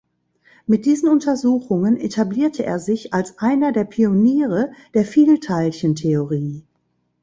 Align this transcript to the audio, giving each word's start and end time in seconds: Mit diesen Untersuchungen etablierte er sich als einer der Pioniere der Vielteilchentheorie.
Mit 0.65 0.87
diesen 0.87 1.07
Untersuchungen 1.09 1.95
etablierte 1.95 2.65
er 2.65 2.79
sich 2.79 3.13
als 3.13 3.37
einer 3.37 3.71
der 3.71 3.83
Pioniere 3.83 4.71
der 4.95 5.05
Vielteilchentheorie. 5.05 6.63